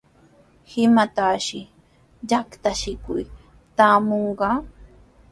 [0.83, 1.61] ¿Imayshi
[2.29, 3.27] yatrachikuq
[3.75, 4.49] traamunqa?